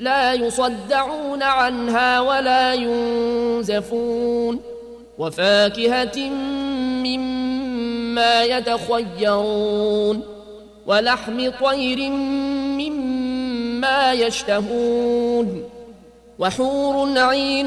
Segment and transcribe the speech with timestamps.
[0.00, 4.60] لا يصدعون عنها ولا ينزفون
[5.18, 6.18] وفاكهة
[7.04, 10.22] مما يتخيرون
[10.86, 12.10] ولحم طير
[12.80, 15.68] مما يشتهون
[16.38, 17.66] وحور عين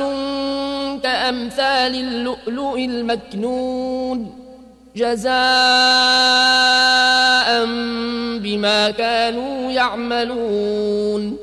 [1.03, 4.44] كأمثال اللؤلؤ المكنون
[4.95, 5.34] جزاء
[8.40, 11.42] بما كانوا يعملون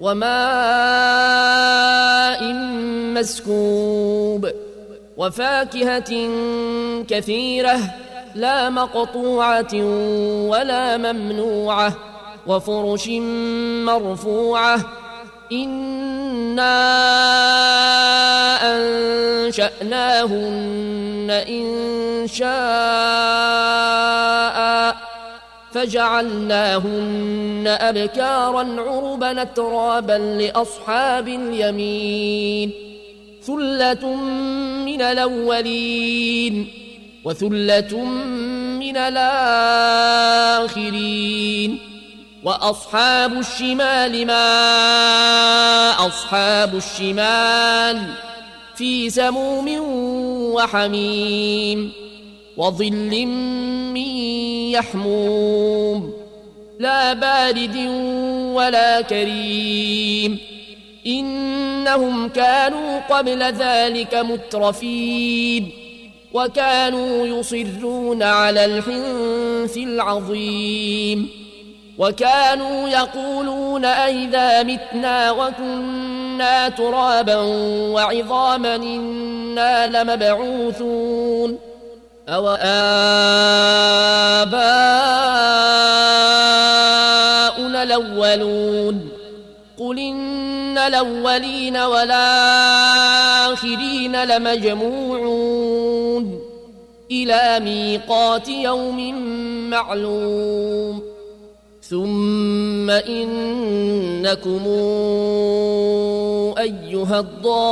[0.00, 0.28] وماء
[3.14, 4.48] مسكوب
[5.16, 6.12] وفاكهة
[7.08, 7.78] كثيرة
[8.34, 9.74] لا مقطوعة
[10.48, 11.92] ولا ممنوعة
[12.46, 13.08] وفرش
[13.84, 14.80] مرفوعة
[15.52, 16.78] إنا
[19.48, 22.48] أنشأناهن إن شاء
[25.78, 32.70] فجعلناهن أبكارا عربا ترابا لأصحاب اليمين.
[33.42, 34.14] ثلة
[34.84, 36.68] من الأولين
[37.24, 38.04] وثلة
[38.82, 38.96] من
[40.56, 40.78] الآخرين.
[42.44, 44.46] وأصحاب الشمال ما
[46.06, 48.02] أصحاب الشمال
[48.76, 49.68] في سموم
[50.54, 51.92] وحميم
[52.56, 53.28] وظل من
[54.78, 56.12] يحموم
[56.78, 57.76] لا بارد
[58.54, 60.38] ولا كريم.
[61.06, 65.70] إنهم كانوا قبل ذلك مترفين
[66.32, 71.28] وكانوا يصرون على الحنث العظيم.
[71.98, 77.36] وكانوا يقولون أئذا متنا وكنا ترابا
[77.94, 81.58] وعظاما إنا لمبعوثون.
[82.28, 84.12] أو آباؤنا
[87.82, 89.08] الأولون
[89.78, 92.24] قل إن الأولين والآخرين
[94.24, 95.78] لمجموعون
[97.10, 99.14] إلى ميقات يوم
[99.70, 101.02] معلوم
[101.82, 104.66] ثم إنكم
[106.58, 107.64] أيها الضالون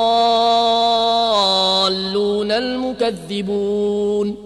[2.52, 4.45] المكذبون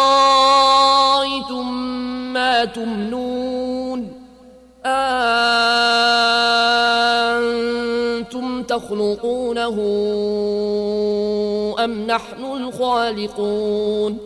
[2.34, 4.14] ما تمنون
[8.20, 9.76] أنتم تخلقونه
[11.80, 14.18] أم نحن الخالقون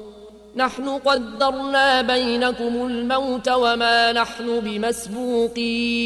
[0.55, 6.03] نحن قدرنا بينكم الموت وما نحن بمسبوقين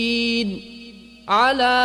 [1.27, 1.77] على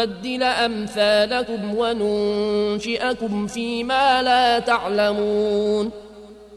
[0.00, 5.90] نبدل أمثالكم وننشئكم فيما لا تعلمون.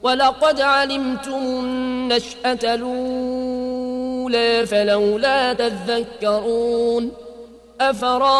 [0.03, 7.11] ولقد علمتم النشأة الأولى فلولا تذكرون.
[7.81, 8.35] أفرأيتم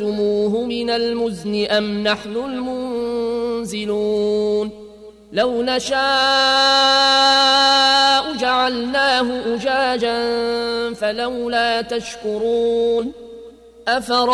[0.00, 2.36] أنزلتموه من المزن أم نحن
[3.64, 4.70] المنزلون
[5.32, 5.96] لو نشاء
[8.40, 10.24] جعلناه أجاجا
[10.94, 13.12] فلولا تشكرون
[13.88, 14.26] أفرأيتم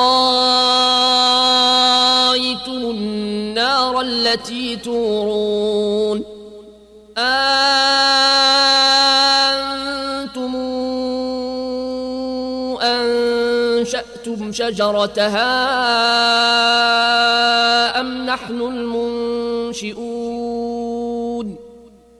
[2.72, 6.24] النار التي تورون
[7.18, 7.91] أنتم
[14.52, 15.50] شجرتها
[18.00, 21.56] أم نحن المنشئون؟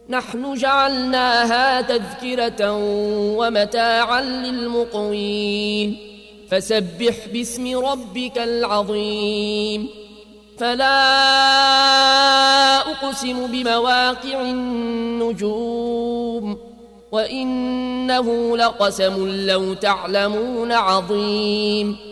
[0.08, 2.72] نحن جعلناها تذكرة
[3.36, 5.96] ومتاعا للمقوين.
[6.50, 9.88] فسبح باسم ربك العظيم.
[10.58, 10.98] فلا
[12.78, 16.58] أقسم بمواقع النجوم.
[17.12, 22.11] وإنه لقسم لو تعلمون عظيم.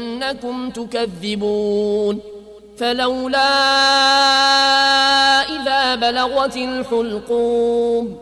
[0.21, 2.19] أنكم تكذبون
[2.77, 3.51] فلولا
[5.41, 8.17] إذا بلغت الحلقوم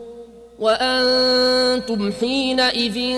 [0.58, 3.16] وأنتم حينئذ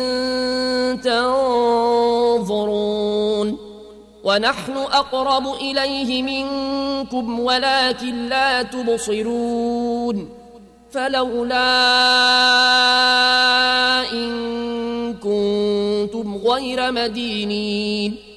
[2.32, 2.88] تنظرون
[4.25, 10.29] ونحن أقرب إليه منكم ولكن لا تبصرون
[10.93, 11.73] فلولا
[14.12, 14.32] إن
[15.14, 18.31] كنتم غير مدينين